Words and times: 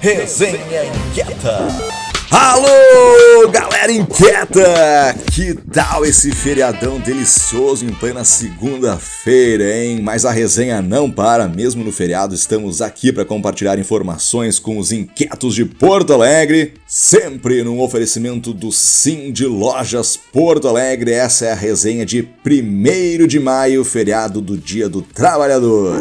Resenha 0.00 0.86
Inquieta. 0.86 1.68
Alô, 2.30 3.50
galera 3.50 3.92
inquieta! 3.92 5.14
Que 5.30 5.52
tal 5.52 6.06
esse 6.06 6.32
feriadão 6.32 6.98
delicioso 6.98 7.84
em 7.84 7.92
plena 7.92 8.24
segunda-feira, 8.24 9.76
hein? 9.76 10.00
Mas 10.00 10.24
a 10.24 10.30
resenha 10.30 10.80
não 10.80 11.10
para, 11.10 11.46
mesmo 11.46 11.84
no 11.84 11.92
feriado 11.92 12.34
estamos 12.34 12.80
aqui 12.80 13.12
para 13.12 13.26
compartilhar 13.26 13.78
informações 13.78 14.58
com 14.58 14.78
os 14.78 14.90
inquietos 14.90 15.54
de 15.54 15.66
Porto 15.66 16.14
Alegre, 16.14 16.72
sempre 16.86 17.62
num 17.62 17.78
oferecimento 17.78 18.54
do 18.54 18.72
Sim 18.72 19.30
de 19.30 19.44
Lojas 19.44 20.16
Porto 20.16 20.66
Alegre. 20.66 21.12
Essa 21.12 21.44
é 21.44 21.52
a 21.52 21.54
resenha 21.54 22.06
de 22.06 22.26
1 22.42 23.26
de 23.26 23.38
maio, 23.38 23.84
feriado 23.84 24.40
do 24.40 24.56
Dia 24.56 24.88
do 24.88 25.02
Trabalhador. 25.02 26.00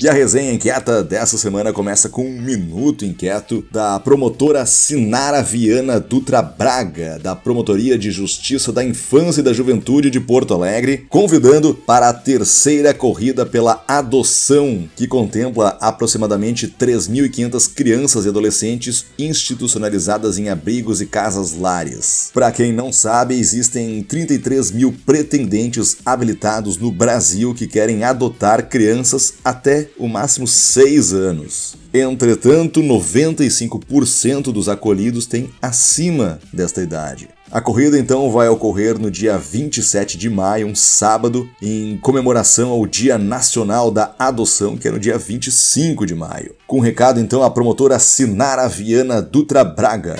E 0.00 0.08
a 0.08 0.12
resenha 0.12 0.52
inquieta 0.52 1.04
dessa 1.04 1.38
semana 1.38 1.72
começa 1.72 2.08
com 2.08 2.26
um 2.26 2.40
minuto 2.40 3.04
inquieto 3.04 3.64
da 3.70 4.00
promotora 4.00 4.66
Sinara 4.66 5.40
Viana 5.40 6.00
Dutra 6.00 6.42
Braga, 6.42 7.18
da 7.22 7.36
Promotoria 7.36 7.96
de 7.96 8.10
Justiça 8.10 8.72
da 8.72 8.82
Infância 8.82 9.40
e 9.40 9.44
da 9.44 9.52
Juventude 9.52 10.10
de 10.10 10.18
Porto 10.18 10.52
Alegre, 10.52 11.06
convidando 11.08 11.74
para 11.74 12.08
a 12.08 12.12
terceira 12.12 12.92
corrida 12.92 13.46
pela 13.46 13.84
adoção, 13.86 14.88
que 14.96 15.06
contempla 15.06 15.78
aproximadamente 15.80 16.66
3.500 16.66 17.72
crianças 17.72 18.26
e 18.26 18.28
adolescentes 18.28 19.06
institucionalizadas 19.16 20.38
em 20.38 20.48
abrigos 20.48 21.00
e 21.00 21.06
casas 21.06 21.56
lares. 21.56 22.30
Para 22.34 22.50
quem 22.50 22.72
não 22.72 22.92
sabe, 22.92 23.38
existem 23.38 24.02
33 24.02 24.72
mil 24.72 24.92
pretendentes 25.06 25.98
habilitados 26.04 26.76
no 26.78 26.90
Brasil 26.90 27.54
que 27.54 27.68
querem 27.68 28.02
adotar 28.02 28.68
crianças 28.68 29.34
até 29.44 29.83
o 29.98 30.08
máximo 30.08 30.46
seis 30.46 31.12
anos. 31.12 31.76
Entretanto, 31.92 32.82
95% 32.82 34.52
dos 34.52 34.68
acolhidos 34.68 35.26
têm 35.26 35.50
acima 35.62 36.40
desta 36.52 36.82
idade. 36.82 37.28
A 37.50 37.60
corrida 37.60 37.96
então 37.96 38.32
vai 38.32 38.48
ocorrer 38.48 38.98
no 38.98 39.10
dia 39.10 39.38
27 39.38 40.18
de 40.18 40.28
maio, 40.28 40.66
um 40.66 40.74
sábado, 40.74 41.48
em 41.62 41.96
comemoração 41.98 42.70
ao 42.70 42.84
Dia 42.84 43.16
Nacional 43.16 43.92
da 43.92 44.12
Adoção, 44.18 44.76
que 44.76 44.88
é 44.88 44.90
no 44.90 44.98
dia 44.98 45.16
25 45.16 46.04
de 46.04 46.16
maio. 46.16 46.56
Com 46.66 46.80
recado 46.80 47.20
então 47.20 47.44
a 47.44 47.50
promotora 47.50 47.98
Sinara 48.00 48.66
Viana 48.66 49.22
Dutra 49.22 49.62
Braga. 49.62 50.16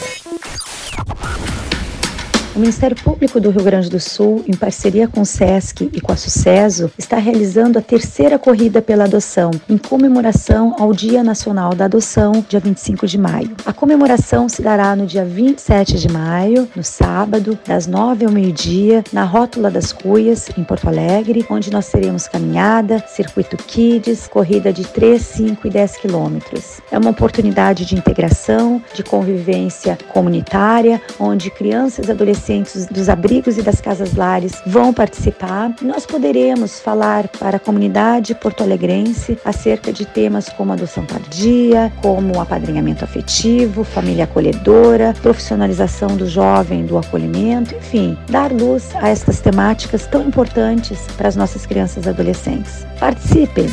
O 2.55 2.61
Ministério 2.61 2.97
Público 2.97 3.41
do 3.41 3.51
Rio 3.51 3.65
Grande 3.65 3.91
do 3.91 3.99
Sul, 3.99 4.45
em 4.47 4.55
parceria 4.55 5.09
com 5.09 5.23
o 5.23 5.27
SESC 5.27 5.91
e 5.93 6.01
com 6.01 6.13
a 6.13 6.17
Sucesso, 6.17 6.89
está 6.97 7.17
realizando 7.17 7.81
a 7.81 7.83
terceira 7.83 8.39
corrida 8.39 8.81
pela 8.81 9.07
adoção, 9.07 9.51
em 9.69 9.77
comemoração 9.77 10.77
ao 10.79 10.93
Dia 10.93 11.25
Nacional 11.25 11.75
da 11.75 11.87
Adoção, 11.87 12.45
dia 12.49 12.61
25 12.61 13.09
de 13.09 13.19
maio. 13.19 13.51
A 13.67 13.73
comemoração 13.73 14.49
se 14.49 14.63
dará 14.63 14.95
no 14.95 15.05
dia 15.05 15.25
27 15.25 15.99
de 15.99 16.09
maio, 16.09 16.69
no 16.77 16.85
sábado, 16.85 17.59
das 17.67 17.89
9 17.89 18.27
ao 18.27 18.31
meio-dia, 18.31 19.03
na 19.13 19.25
Rótula 19.25 19.69
das 19.69 19.93
Cuias, 19.93 20.49
em 20.57 20.63
Porto 20.63 20.87
Alegre, 20.87 21.45
onde 21.51 21.73
nós 21.73 21.89
teremos 21.89 22.29
caminhada, 22.29 23.03
circuito 23.09 23.57
Kids, 23.57 24.29
corrida 24.29 24.73
de 24.73 24.85
3, 24.85 25.21
5 25.21 25.67
e 25.67 25.71
10 25.71 25.97
quilômetros. 25.97 26.81
É 26.93 26.97
uma 26.97 27.11
oportunidade 27.11 27.85
de 27.85 27.97
integração, 27.97 28.81
de 28.95 29.03
convivência 29.03 29.99
comunitária, 30.13 31.03
onde 31.19 31.51
crianças 31.51 32.07
e 32.07 32.13
adolescentes 32.13 32.44
adolescentes 32.45 32.87
dos 32.87 33.09
abrigos 33.09 33.57
e 33.57 33.63
das 33.63 33.81
casas 33.81 34.15
lares 34.15 34.63
vão 34.67 34.93
participar. 34.93 35.75
Nós 35.83 36.05
poderemos 36.05 36.79
falar 36.79 37.29
para 37.29 37.57
a 37.57 37.61
comunidade 37.61 38.35
porto-alegrense 38.35 39.39
acerca 39.45 39.93
de 39.93 40.05
temas 40.05 40.49
como 40.51 40.73
adoção 40.73 41.05
tardia, 41.07 41.93
como 42.03 42.41
apadrinhamento 42.41 43.05
afetivo, 43.05 43.83
família 43.83 44.25
acolhedora, 44.25 45.15
profissionalização 45.23 46.17
do 46.17 46.29
jovem 46.29 46.85
do 46.85 46.99
acolhimento, 46.99 47.75
enfim, 47.75 48.17
dar 48.29 48.53
luz 48.53 48.95
a 48.97 49.09
estas 49.09 49.41
temáticas 49.41 50.07
tão 50.07 50.23
importantes 50.23 51.01
para 51.17 51.29
as 51.29 51.37
nossas 51.37 51.65
crianças 51.65 52.05
e 52.05 52.09
adolescentes. 52.09 52.87
Participem! 53.01 53.67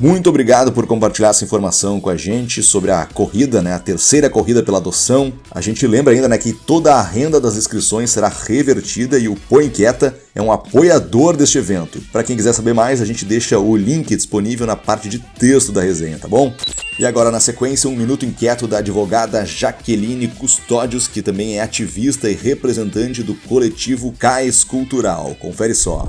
Muito 0.00 0.28
obrigado 0.30 0.70
por 0.70 0.86
compartilhar 0.86 1.30
essa 1.30 1.44
informação 1.44 2.00
com 2.00 2.08
a 2.08 2.16
gente 2.16 2.62
sobre 2.62 2.92
a 2.92 3.04
corrida, 3.04 3.60
né, 3.60 3.74
a 3.74 3.80
terceira 3.80 4.30
corrida 4.30 4.62
pela 4.62 4.78
adoção. 4.78 5.32
A 5.50 5.60
gente 5.60 5.84
lembra 5.88 6.14
ainda 6.14 6.28
né, 6.28 6.38
que 6.38 6.52
toda 6.52 6.94
a 6.94 7.02
renda 7.02 7.40
das 7.40 7.56
inscrições 7.56 8.10
será 8.10 8.28
revertida 8.28 9.18
e 9.18 9.28
o 9.28 9.34
Põe 9.48 9.66
Inquieta 9.66 10.16
é 10.36 10.40
um 10.40 10.52
apoiador 10.52 11.36
deste 11.36 11.58
evento. 11.58 12.00
Para 12.12 12.22
quem 12.22 12.36
quiser 12.36 12.52
saber 12.52 12.74
mais, 12.74 13.00
a 13.00 13.04
gente 13.04 13.24
deixa 13.24 13.58
o 13.58 13.76
link 13.76 14.14
disponível 14.14 14.68
na 14.68 14.76
parte 14.76 15.08
de 15.08 15.18
texto 15.18 15.72
da 15.72 15.82
resenha, 15.82 16.16
tá 16.16 16.28
bom? 16.28 16.54
E 16.96 17.04
agora, 17.04 17.32
na 17.32 17.40
sequência, 17.40 17.90
um 17.90 17.96
minuto 17.96 18.24
inquieto 18.24 18.68
da 18.68 18.78
advogada 18.78 19.44
Jaqueline 19.44 20.28
Custódios, 20.28 21.08
que 21.08 21.22
também 21.22 21.58
é 21.58 21.60
ativista 21.60 22.30
e 22.30 22.34
representante 22.34 23.22
do 23.24 23.34
coletivo 23.34 24.14
Cais 24.16 24.62
Cultural. 24.62 25.36
Confere 25.40 25.74
só. 25.74 26.08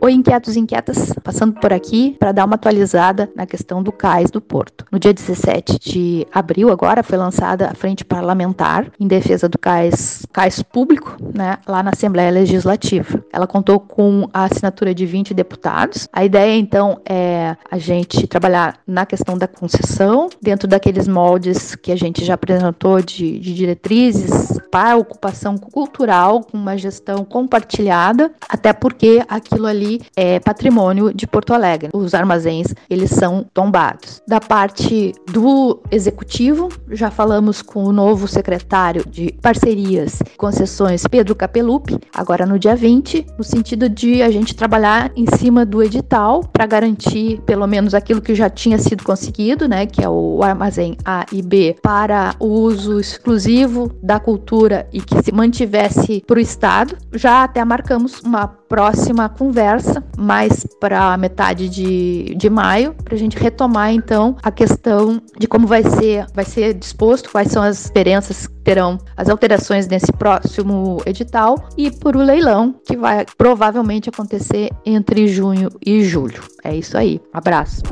Oi, 0.00 0.12
inquietos 0.12 0.54
e 0.54 0.60
inquietas, 0.60 1.12
passando 1.24 1.54
por 1.54 1.72
aqui 1.72 2.16
para 2.20 2.30
dar 2.30 2.44
uma 2.44 2.54
atualizada 2.54 3.28
na 3.34 3.44
questão 3.44 3.82
do 3.82 3.90
cais 3.90 4.30
do 4.30 4.40
Porto. 4.40 4.84
No 4.92 4.98
dia 4.98 5.12
17 5.12 5.76
de 5.76 6.26
abril, 6.32 6.70
agora, 6.70 7.02
foi 7.02 7.18
lançada 7.18 7.68
a 7.68 7.74
frente 7.74 8.04
parlamentar 8.04 8.92
em 9.00 9.08
defesa 9.08 9.48
do 9.48 9.58
cais, 9.58 10.24
cais 10.32 10.62
público, 10.62 11.16
né, 11.34 11.58
lá 11.66 11.82
na 11.82 11.90
Assembleia 11.90 12.30
Legislativa. 12.30 13.24
Ela 13.32 13.48
contou 13.48 13.80
com 13.80 14.28
a 14.32 14.44
assinatura 14.44 14.94
de 14.94 15.04
20 15.04 15.34
deputados. 15.34 16.08
A 16.12 16.24
ideia, 16.24 16.56
então, 16.56 17.00
é 17.04 17.56
a 17.68 17.76
gente 17.76 18.24
trabalhar 18.28 18.78
na 18.86 19.04
questão 19.04 19.36
da 19.36 19.48
concessão, 19.48 20.30
dentro 20.40 20.68
daqueles 20.68 21.08
moldes 21.08 21.74
que 21.74 21.90
a 21.90 21.96
gente 21.96 22.24
já 22.24 22.34
apresentou 22.34 23.02
de, 23.02 23.40
de 23.40 23.52
diretrizes 23.52 24.60
para 24.70 24.92
a 24.92 24.96
ocupação 24.96 25.58
cultural, 25.58 26.44
com 26.44 26.56
uma 26.56 26.78
gestão 26.78 27.24
compartilhada, 27.24 28.30
até 28.48 28.72
porque 28.72 29.24
aquilo 29.28 29.66
ali 29.66 29.87
é 30.16 30.38
patrimônio 30.38 31.12
de 31.14 31.26
Porto 31.26 31.54
Alegre. 31.54 31.90
Os 31.92 32.14
armazéns, 32.14 32.74
eles 32.90 33.10
são 33.10 33.46
tombados. 33.54 34.20
Da 34.26 34.40
parte 34.40 35.12
do 35.32 35.80
executivo, 35.90 36.68
já 36.90 37.10
falamos 37.10 37.62
com 37.62 37.84
o 37.84 37.92
novo 37.92 38.28
secretário 38.28 39.04
de 39.08 39.32
parcerias 39.40 40.20
e 40.20 40.36
concessões, 40.36 41.04
Pedro 41.06 41.34
Capelupi, 41.34 41.98
agora 42.14 42.44
no 42.44 42.58
dia 42.58 42.74
20, 42.74 43.26
no 43.38 43.44
sentido 43.44 43.88
de 43.88 44.22
a 44.22 44.30
gente 44.30 44.54
trabalhar 44.54 45.10
em 45.16 45.26
cima 45.36 45.64
do 45.64 45.82
edital 45.82 46.42
para 46.52 46.66
garantir 46.66 47.40
pelo 47.42 47.66
menos 47.66 47.94
aquilo 47.94 48.20
que 48.20 48.34
já 48.34 48.50
tinha 48.50 48.78
sido 48.78 49.04
conseguido, 49.04 49.68
né, 49.68 49.86
que 49.86 50.02
é 50.02 50.08
o 50.08 50.42
armazém 50.42 50.96
A 51.04 51.24
e 51.32 51.42
B 51.42 51.76
para 51.82 52.34
o 52.38 52.46
uso 52.46 52.98
exclusivo 52.98 53.90
da 54.02 54.18
cultura 54.18 54.88
e 54.92 55.00
que 55.00 55.22
se 55.22 55.32
mantivesse 55.32 56.22
para 56.26 56.38
o 56.38 56.40
Estado. 56.40 56.96
Já 57.12 57.44
até 57.44 57.64
marcamos 57.64 58.20
uma 58.20 58.57
próxima 58.68 59.28
conversa, 59.28 60.04
mais 60.16 60.66
para 60.78 61.16
metade 61.16 61.68
de, 61.68 62.34
de 62.36 62.50
maio, 62.50 62.94
para 63.04 63.14
a 63.14 63.18
gente 63.18 63.36
retomar 63.36 63.92
então 63.92 64.36
a 64.42 64.50
questão 64.50 65.20
de 65.38 65.46
como 65.46 65.66
vai 65.66 65.82
ser, 65.82 66.26
vai 66.34 66.44
ser 66.44 66.74
disposto, 66.74 67.30
quais 67.30 67.50
são 67.50 67.62
as 67.62 67.84
diferenças 67.84 68.46
que 68.46 68.54
terão 68.62 68.98
as 69.16 69.28
alterações 69.28 69.88
nesse 69.88 70.12
próximo 70.12 71.00
edital 71.06 71.68
e 71.76 71.90
por 71.90 72.16
o 72.16 72.22
leilão 72.22 72.74
que 72.84 72.96
vai 72.96 73.24
provavelmente 73.36 74.08
acontecer 74.08 74.70
entre 74.84 75.26
junho 75.28 75.70
e 75.84 76.02
julho. 76.02 76.42
É 76.62 76.76
isso 76.76 76.96
aí. 76.96 77.20
Abraço. 77.32 77.82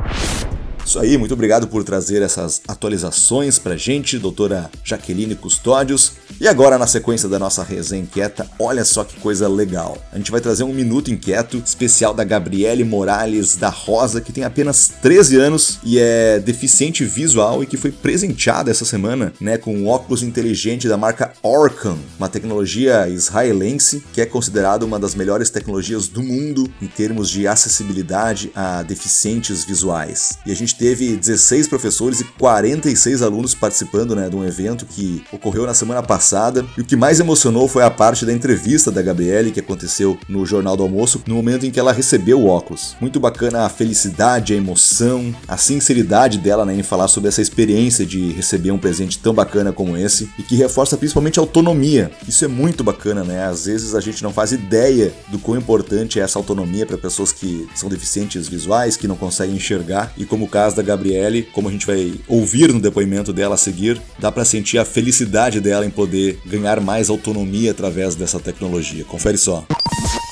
Isso 0.87 0.99
aí, 0.99 1.17
muito 1.17 1.33
obrigado 1.33 1.67
por 1.67 1.83
trazer 1.83 2.21
essas 2.21 2.61
atualizações 2.65 3.59
pra 3.59 3.75
gente, 3.75 4.17
doutora 4.17 4.71
Jaqueline 4.85 5.35
Custódios. 5.35 6.13
E 6.39 6.47
agora, 6.47 6.77
na 6.77 6.87
sequência 6.87 7.27
da 7.27 7.37
nossa 7.37 7.61
resenha 7.61 8.03
inquieta, 8.03 8.49
olha 8.57 8.85
só 8.85 9.03
que 9.03 9.19
coisa 9.19 9.49
legal. 9.49 9.97
A 10.13 10.17
gente 10.17 10.31
vai 10.31 10.39
trazer 10.39 10.63
um 10.63 10.71
minuto 10.71 11.11
inquieto 11.11 11.57
especial 11.57 12.13
da 12.13 12.23
Gabriele 12.23 12.85
Morales 12.85 13.57
da 13.57 13.67
Rosa, 13.67 14.21
que 14.21 14.31
tem 14.31 14.45
apenas 14.45 14.89
13 15.01 15.35
anos 15.35 15.79
e 15.83 15.99
é 15.99 16.39
deficiente 16.39 17.03
visual 17.03 17.61
e 17.61 17.65
que 17.65 17.75
foi 17.75 17.91
presenteada 17.91 18.71
essa 18.71 18.85
semana, 18.85 19.33
né, 19.41 19.57
com 19.57 19.75
um 19.75 19.87
óculos 19.87 20.23
inteligente 20.23 20.87
da 20.87 20.95
marca 20.95 21.33
Orcam, 21.43 21.97
uma 22.17 22.29
tecnologia 22.29 23.09
israelense 23.09 24.01
que 24.13 24.21
é 24.21 24.25
considerada 24.25 24.85
uma 24.85 24.97
das 24.97 25.15
melhores 25.15 25.49
tecnologias 25.49 26.07
do 26.07 26.23
mundo 26.23 26.71
em 26.81 26.87
termos 26.87 27.29
de 27.29 27.45
acessibilidade 27.45 28.51
a 28.55 28.83
deficientes 28.83 29.65
visuais. 29.65 30.37
E 30.45 30.51
a 30.51 30.55
gente 30.55 30.76
teve 30.77 31.15
16 31.15 31.67
professores 31.67 32.21
e 32.21 32.23
46 32.23 33.21
alunos 33.21 33.53
participando, 33.53 34.15
né, 34.15 34.29
de 34.29 34.35
um 34.35 34.45
evento 34.45 34.85
que 34.85 35.23
ocorreu 35.31 35.65
na 35.65 35.73
semana 35.73 36.03
passada. 36.03 36.65
E 36.77 36.81
o 36.81 36.85
que 36.85 36.95
mais 36.95 37.19
emocionou 37.19 37.67
foi 37.67 37.83
a 37.83 37.89
parte 37.89 38.25
da 38.25 38.33
entrevista 38.33 38.91
da 38.91 39.01
Gabriele 39.01 39.51
que 39.51 39.59
aconteceu 39.59 40.17
no 40.27 40.45
Jornal 40.45 40.77
do 40.77 40.83
Almoço, 40.83 41.21
no 41.27 41.35
momento 41.35 41.65
em 41.65 41.71
que 41.71 41.79
ela 41.79 41.91
recebeu 41.91 42.39
o 42.39 42.47
óculos. 42.47 42.95
Muito 43.01 43.19
bacana 43.19 43.65
a 43.65 43.69
felicidade, 43.69 44.53
a 44.53 44.57
emoção, 44.57 45.35
a 45.47 45.57
sinceridade 45.57 46.37
dela 46.37 46.65
né, 46.65 46.75
em 46.75 46.83
falar 46.83 47.07
sobre 47.07 47.29
essa 47.29 47.41
experiência 47.41 48.05
de 48.05 48.31
receber 48.31 48.71
um 48.71 48.77
presente 48.77 49.19
tão 49.19 49.33
bacana 49.33 49.73
como 49.73 49.97
esse 49.97 50.29
e 50.37 50.43
que 50.43 50.55
reforça 50.55 50.97
principalmente 50.97 51.39
a 51.39 51.41
autonomia. 51.41 52.11
Isso 52.27 52.45
é 52.45 52.47
muito 52.47 52.83
bacana, 52.83 53.23
né? 53.23 53.45
Às 53.45 53.65
vezes 53.65 53.95
a 53.95 53.99
gente 53.99 54.23
não 54.23 54.31
faz 54.31 54.51
ideia 54.51 55.13
do 55.29 55.39
quão 55.39 55.57
importante 55.57 56.19
é 56.19 56.23
essa 56.23 56.39
autonomia 56.39 56.85
para 56.85 56.97
pessoas 56.97 57.31
que 57.31 57.67
são 57.75 57.89
deficientes 57.89 58.47
visuais, 58.47 58.97
que 58.97 59.07
não 59.07 59.15
conseguem 59.15 59.55
enxergar 59.55 60.13
e 60.17 60.25
como 60.25 60.45
o 60.45 60.47
caso 60.47 60.66
da 60.73 60.81
Gabriele, 60.81 61.43
como 61.53 61.69
a 61.69 61.71
gente 61.71 61.85
vai 61.85 62.13
ouvir 62.27 62.73
no 62.73 62.79
depoimento 62.79 63.33
dela 63.33 63.55
a 63.55 63.57
seguir, 63.57 64.01
dá 64.19 64.31
para 64.31 64.45
sentir 64.45 64.77
a 64.77 64.85
felicidade 64.85 65.59
dela 65.59 65.85
em 65.85 65.89
poder 65.89 66.39
ganhar 66.45 66.79
mais 66.79 67.09
autonomia 67.09 67.71
através 67.71 68.15
dessa 68.15 68.39
tecnologia. 68.39 69.03
Confere 69.03 69.37
só. 69.37 69.65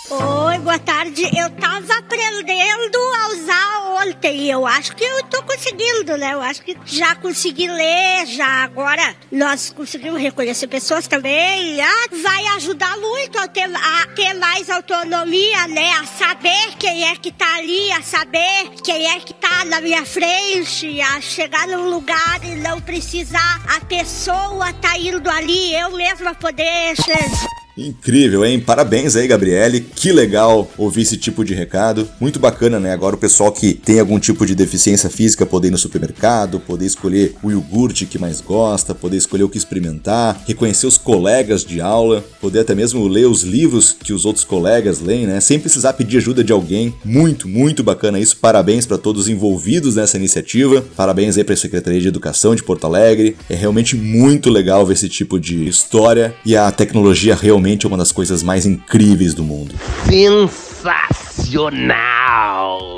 Oi, 0.10 0.60
boa 0.60 0.80
tarde. 0.80 1.24
Eu 1.24 1.50
tava 1.50 1.94
aprendendo 1.98 2.98
a 2.98 3.28
usar 3.34 3.66
ontem. 4.06 4.50
Eu 4.50 4.66
acho 4.66 4.96
que 4.96 5.04
eu 5.04 5.24
tô 5.24 5.42
conseguindo, 5.44 6.18
né? 6.18 6.34
Eu 6.34 6.42
acho 6.42 6.62
que 6.62 6.78
já 6.86 7.16
consegui 7.16 7.68
ler, 7.68 8.26
já 8.28 8.64
agora 8.64 9.16
nós 9.32 9.72
conseguimos 9.76 10.22
reconhecer 10.22 10.68
pessoas 10.68 11.08
também. 11.08 11.82
Ah, 11.82 12.08
vai 12.22 12.48
ajudar 12.56 12.98
muito 12.98 13.38
a 13.40 13.48
ter, 13.48 13.70
a 13.74 14.08
ter 14.16 14.34
mais 14.36 14.70
autonomia, 14.70 15.68
né? 15.68 15.92
A 15.94 16.06
saber 16.06 16.76
quem 16.80 17.10
é 17.10 17.16
que 17.16 17.32
tá 17.32 17.58
ali, 17.58 17.92
a 17.92 18.02
saber 18.02 18.70
quem 18.84 19.08
é 19.08 19.20
que 19.20 19.34
tá 19.34 19.45
na 19.66 19.82
minha 19.82 20.06
frente, 20.06 21.02
a 21.02 21.20
chegar 21.20 21.68
num 21.68 21.90
lugar 21.90 22.44
e 22.44 22.56
não 22.56 22.80
precisar 22.80 23.62
a 23.76 23.84
pessoa 23.86 24.72
tá 24.74 24.98
indo 24.98 25.30
ali, 25.30 25.76
eu 25.76 25.92
mesma 25.92 26.34
poder. 26.36 26.96
Incrível, 27.78 28.46
hein? 28.46 28.60
Parabéns 28.60 29.18
aí, 29.18 29.28
Gabriele. 29.28 29.82
Que 29.82 30.14
legal 30.14 30.70
ouvir 30.78 31.02
esse 31.02 31.18
tipo 31.18 31.44
de 31.44 31.54
recado. 31.54 32.08
Muito 32.22 32.40
bacana, 32.40 32.80
né? 32.80 32.94
Agora 32.94 33.16
o 33.16 33.20
pessoal 33.20 33.52
que 33.52 33.74
tem 33.74 34.00
algum 34.00 34.18
tipo 34.18 34.46
de 34.46 34.56
deficiência 34.56 35.10
física 35.10 35.46
poder 35.46 35.68
ir 35.68 35.72
no 35.72 35.78
supermercado, 35.78 36.60
poder 36.60 36.86
escolher 36.86 37.36
o 37.44 37.52
iogurte 37.52 38.06
que 38.06 38.18
mais 38.18 38.40
gosta, 38.40 38.96
poder 38.96 39.18
escolher 39.18 39.44
o 39.44 39.50
que 39.50 39.58
experimentar, 39.58 40.42
reconhecer 40.48 40.88
os 40.88 40.98
colegas 40.98 41.66
de 41.66 41.82
aula, 41.82 42.24
poder 42.40 42.62
até 42.62 42.74
mesmo 42.74 43.06
ler 43.08 43.26
os 43.26 43.44
livros 43.44 43.92
que 43.92 44.14
os 44.14 44.26
outros 44.26 44.46
colegas 44.46 45.02
leem, 45.02 45.28
né? 45.28 45.42
Sem 45.42 45.60
precisar 45.60 45.94
pedir 45.94 46.18
ajuda 46.18 46.44
de 46.46 46.54
alguém. 46.54 46.94
Muito, 47.04 47.46
muito 47.46 47.84
bacana 47.84 48.20
isso. 48.20 48.38
Parabéns 48.38 48.86
para 48.86 48.98
todos 48.98 49.28
envolvidos 49.28 49.96
nessa 49.96 50.16
iniciativa. 50.16 50.82
Parabéns 50.96 51.38
aí 51.38 51.44
para 51.44 51.54
a 51.54 51.58
Secretaria 51.58 52.00
de 52.00 52.08
Educação 52.08 52.56
de 52.56 52.64
Porto 52.64 52.86
Alegre. 52.86 53.36
É 53.50 53.56
realmente 53.56 53.98
muito 53.98 54.50
legal 54.50 54.86
ver 54.86 54.94
esse 54.94 55.10
tipo 55.10 55.38
de 55.38 55.68
história 55.68 56.34
e 56.46 56.56
a 56.56 56.72
tecnologia 56.72 57.36
realmente 57.36 57.65
realmente 57.66 57.88
uma 57.88 57.98
das 57.98 58.12
coisas 58.12 58.44
mais 58.44 58.68
incríveis 58.68 59.34
do 59.34 59.44
mundo. 59.44 59.74
Sensacional! 60.08 62.95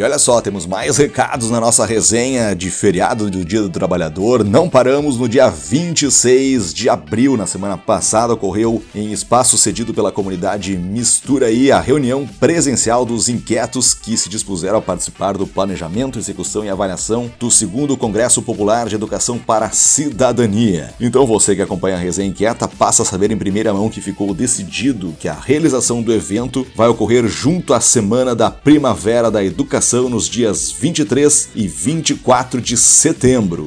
E 0.00 0.02
olha 0.02 0.18
só, 0.18 0.40
temos 0.40 0.64
mais 0.64 0.96
recados 0.96 1.50
na 1.50 1.60
nossa 1.60 1.84
resenha 1.84 2.54
de 2.54 2.70
feriado 2.70 3.30
do 3.30 3.44
Dia 3.44 3.60
do 3.60 3.68
Trabalhador. 3.68 4.42
Não 4.42 4.66
paramos 4.66 5.18
no 5.18 5.28
dia 5.28 5.50
26 5.50 6.72
de 6.72 6.88
abril, 6.88 7.36
na 7.36 7.46
semana 7.46 7.76
passada, 7.76 8.32
ocorreu 8.32 8.82
em 8.94 9.12
espaço 9.12 9.58
cedido 9.58 9.92
pela 9.92 10.10
comunidade 10.10 10.74
Mistura 10.74 11.48
aí 11.48 11.70
a 11.70 11.78
reunião 11.80 12.26
presencial 12.26 13.04
dos 13.04 13.28
inquietos 13.28 13.92
que 13.92 14.16
se 14.16 14.30
dispuseram 14.30 14.78
a 14.78 14.80
participar 14.80 15.36
do 15.36 15.46
planejamento, 15.46 16.18
execução 16.18 16.64
e 16.64 16.70
avaliação 16.70 17.30
do 17.38 17.50
segundo 17.50 17.94
Congresso 17.94 18.40
Popular 18.40 18.88
de 18.88 18.94
Educação 18.94 19.36
para 19.36 19.66
a 19.66 19.70
Cidadania. 19.70 20.94
Então 20.98 21.26
você 21.26 21.54
que 21.54 21.60
acompanha 21.60 21.96
a 21.96 22.00
resenha 22.00 22.30
inquieta 22.30 22.66
passa 22.66 23.02
a 23.02 23.04
saber 23.04 23.30
em 23.30 23.36
primeira 23.36 23.74
mão 23.74 23.90
que 23.90 24.00
ficou 24.00 24.32
decidido 24.32 25.14
que 25.20 25.28
a 25.28 25.34
realização 25.34 26.00
do 26.00 26.10
evento 26.10 26.66
vai 26.74 26.88
ocorrer 26.88 27.28
junto 27.28 27.74
à 27.74 27.82
Semana 27.82 28.34
da 28.34 28.50
Primavera 28.50 29.30
da 29.30 29.44
Educação 29.44 29.89
nos 29.92 30.28
dias 30.28 30.70
23 30.70 31.50
e 31.54 31.66
24 31.66 32.60
de 32.60 32.76
setembro. 32.76 33.66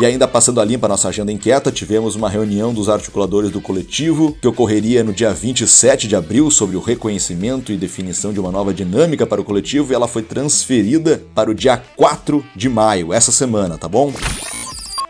E 0.00 0.06
ainda 0.06 0.28
passando 0.28 0.60
a 0.60 0.64
limpa 0.64 0.86
nossa 0.86 1.08
agenda 1.08 1.32
inquieta, 1.32 1.72
tivemos 1.72 2.14
uma 2.14 2.30
reunião 2.30 2.72
dos 2.72 2.88
articuladores 2.88 3.50
do 3.50 3.60
coletivo, 3.60 4.36
que 4.40 4.46
ocorreria 4.46 5.02
no 5.02 5.12
dia 5.12 5.32
27 5.32 6.06
de 6.06 6.14
abril, 6.14 6.50
sobre 6.50 6.76
o 6.76 6.80
reconhecimento 6.80 7.72
e 7.72 7.76
definição 7.76 8.32
de 8.32 8.38
uma 8.38 8.52
nova 8.52 8.72
dinâmica 8.72 9.26
para 9.26 9.40
o 9.40 9.44
coletivo, 9.44 9.92
e 9.92 9.94
ela 9.96 10.06
foi 10.06 10.22
transferida 10.22 11.22
para 11.34 11.50
o 11.50 11.54
dia 11.54 11.82
4 11.96 12.44
de 12.54 12.68
maio, 12.68 13.12
essa 13.12 13.32
semana, 13.32 13.76
tá 13.76 13.88
bom? 13.88 14.12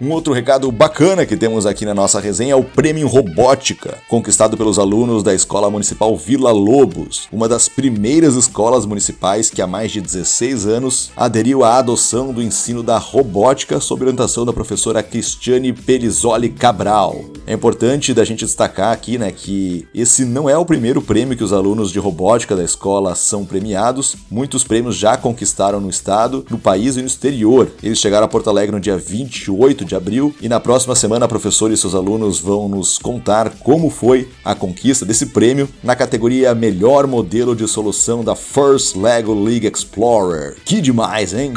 Um 0.00 0.12
outro 0.12 0.32
recado 0.32 0.70
bacana 0.70 1.26
que 1.26 1.36
temos 1.36 1.66
aqui 1.66 1.84
na 1.84 1.92
nossa 1.92 2.20
resenha 2.20 2.52
é 2.52 2.56
o 2.56 2.62
Prêmio 2.62 3.08
Robótica, 3.08 3.98
conquistado 4.06 4.56
pelos 4.56 4.78
alunos 4.78 5.24
da 5.24 5.34
Escola 5.34 5.68
Municipal 5.68 6.16
Vila 6.16 6.52
Lobos, 6.52 7.26
uma 7.32 7.48
das 7.48 7.68
primeiras 7.68 8.36
escolas 8.36 8.86
municipais 8.86 9.50
que 9.50 9.60
há 9.60 9.66
mais 9.66 9.90
de 9.90 10.00
16 10.00 10.66
anos 10.66 11.10
aderiu 11.16 11.64
à 11.64 11.78
adoção 11.78 12.32
do 12.32 12.40
ensino 12.40 12.80
da 12.80 12.96
robótica 12.96 13.80
sob 13.80 14.02
orientação 14.02 14.46
da 14.46 14.52
professora 14.52 15.02
Cristiane 15.02 15.72
Pelizoli 15.72 16.50
Cabral. 16.50 17.24
É 17.44 17.52
importante 17.52 18.14
da 18.14 18.24
gente 18.24 18.44
destacar 18.44 18.92
aqui, 18.92 19.18
né, 19.18 19.32
que 19.32 19.88
esse 19.92 20.24
não 20.24 20.48
é 20.48 20.56
o 20.56 20.64
primeiro 20.64 21.02
prêmio 21.02 21.36
que 21.36 21.42
os 21.42 21.52
alunos 21.52 21.90
de 21.90 21.98
robótica 21.98 22.54
da 22.54 22.62
escola 22.62 23.16
são 23.16 23.44
premiados. 23.44 24.14
Muitos 24.30 24.62
prêmios 24.62 24.94
já 24.94 25.16
conquistaram 25.16 25.80
no 25.80 25.90
estado, 25.90 26.46
no 26.48 26.58
país 26.58 26.96
e 26.96 27.00
no 27.00 27.08
exterior. 27.08 27.68
Eles 27.82 27.98
chegaram 27.98 28.26
a 28.26 28.28
Porto 28.28 28.48
Alegre 28.48 28.76
no 28.76 28.80
dia 28.80 28.96
28 28.96 29.87
de 29.88 29.96
abril 29.96 30.34
e 30.40 30.48
na 30.48 30.60
próxima 30.60 30.94
semana 30.94 31.24
a 31.24 31.28
professora 31.28 31.72
e 31.72 31.76
seus 31.76 31.94
alunos 31.94 32.38
vão 32.38 32.68
nos 32.68 32.98
contar 32.98 33.50
como 33.60 33.90
foi 33.90 34.28
a 34.44 34.54
conquista 34.54 35.04
desse 35.04 35.26
prêmio 35.26 35.68
na 35.82 35.96
categoria 35.96 36.54
Melhor 36.54 37.06
Modelo 37.06 37.56
de 37.56 37.66
Solução 37.66 38.22
da 38.22 38.36
First 38.36 38.94
Lego 38.96 39.34
League 39.34 39.66
Explorer. 39.66 40.56
Que 40.64 40.80
demais, 40.80 41.32
hein? 41.34 41.52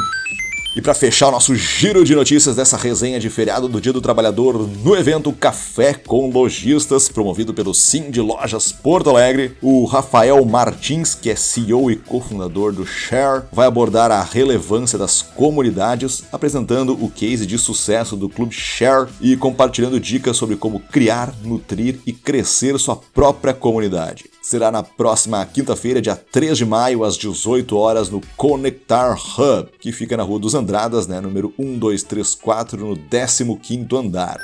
E 0.74 0.80
para 0.80 0.94
fechar 0.94 1.28
o 1.28 1.32
nosso 1.32 1.54
giro 1.54 2.02
de 2.02 2.14
notícias 2.14 2.56
dessa 2.56 2.78
resenha 2.78 3.20
de 3.20 3.28
feriado 3.28 3.68
do 3.68 3.78
Dia 3.78 3.92
do 3.92 4.00
Trabalhador 4.00 4.66
no 4.82 4.96
evento 4.96 5.30
Café 5.30 5.92
com 5.92 6.30
Lojistas, 6.30 7.10
promovido 7.10 7.52
pelo 7.52 7.74
Sim 7.74 8.10
de 8.10 8.22
Lojas 8.22 8.72
Porto 8.72 9.10
Alegre, 9.10 9.54
o 9.60 9.84
Rafael 9.84 10.42
Martins, 10.46 11.14
que 11.14 11.28
é 11.28 11.36
CEO 11.36 11.90
e 11.90 11.96
cofundador 11.96 12.72
do 12.72 12.86
Share, 12.86 13.42
vai 13.52 13.66
abordar 13.66 14.10
a 14.10 14.22
relevância 14.22 14.98
das 14.98 15.20
comunidades, 15.20 16.24
apresentando 16.32 16.94
o 16.94 17.10
case 17.10 17.44
de 17.44 17.58
sucesso 17.58 18.16
do 18.16 18.30
Clube 18.30 18.54
Share 18.54 19.10
e 19.20 19.36
compartilhando 19.36 20.00
dicas 20.00 20.38
sobre 20.38 20.56
como 20.56 20.80
criar, 20.80 21.34
nutrir 21.44 22.00
e 22.06 22.14
crescer 22.14 22.78
sua 22.78 22.96
própria 22.96 23.52
comunidade 23.52 24.31
será 24.42 24.70
na 24.70 24.82
próxima 24.82 25.44
quinta-feira, 25.46 26.02
dia 26.02 26.16
3 26.16 26.58
de 26.58 26.66
maio, 26.66 27.04
às 27.04 27.16
18 27.16 27.76
horas, 27.76 28.10
no 28.10 28.20
Conectar 28.36 29.14
Hub, 29.14 29.70
que 29.78 29.92
fica 29.92 30.16
na 30.16 30.24
Rua 30.24 30.40
dos 30.40 30.54
Andradas, 30.54 31.06
né, 31.06 31.20
número 31.20 31.54
1234, 31.56 32.78
no 32.84 32.96
15º 32.96 33.96
andar. 33.98 34.36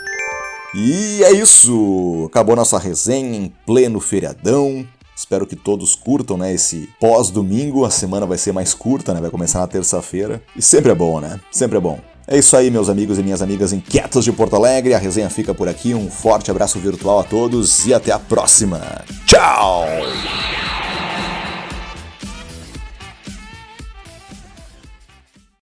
E 0.75 1.23
é 1.25 1.33
isso! 1.33 2.27
Acabou 2.31 2.55
nossa 2.55 2.79
resenha 2.79 3.37
em 3.37 3.53
pleno 3.67 4.01
feriadão. 4.01 4.87
Espero 5.17 5.47
que 5.47 5.57
todos 5.57 5.97
curtam, 5.97 6.37
né, 6.37 6.55
esse 6.55 6.89
pós-domingo. 7.01 7.85
A 7.85 7.91
semana 7.91 8.27
vai 8.27 8.39
ser 8.39 8.53
mais 8.53 8.75
curta, 8.75 9.13
né, 9.13 9.21
vai 9.21 9.31
começar 9.31 9.61
na 9.61 9.67
terça-feira. 9.67 10.43
E 10.55 10.63
sempre 10.63 10.93
é 10.93 10.95
bom, 10.95 11.21
né? 11.21 11.41
Sempre 11.51 11.79
é 11.79 11.81
bom. 11.81 11.99
É 12.31 12.37
isso 12.37 12.55
aí, 12.55 12.71
meus 12.71 12.91
amigos 12.91 13.19
e 13.19 13.23
minhas 13.23 13.41
amigas 13.41 13.73
inquietas 13.73 14.23
de 14.23 14.31
Porto 14.31 14.55
Alegre. 14.55 14.93
A 14.93 14.99
resenha 14.99 15.31
fica 15.31 15.55
por 15.55 15.67
aqui. 15.67 15.95
Um 15.95 16.11
forte 16.11 16.51
abraço 16.51 16.79
virtual 16.79 17.21
a 17.21 17.25
todos 17.25 17.87
e 17.87 17.95
até 17.95 18.13
a 18.13 18.19
próxima. 18.19 19.03
Tchau! 19.25 19.87